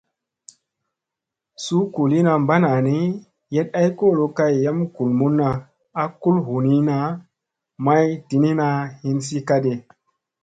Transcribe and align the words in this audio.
Suu 1.63 1.81
kuliina 1.93 2.33
banani 2.47 2.97
yeɗ 3.53 3.67
ay 3.79 3.89
kolo 3.99 4.23
kay 4.37 4.53
yam 4.63 4.77
gulmunna 4.95 5.47
a 6.01 6.03
kul 6.21 6.37
hunina 6.47 6.95
may 7.85 8.05
diniina 8.27 8.67
hinsi 9.01 9.37
kadi. 9.47 9.73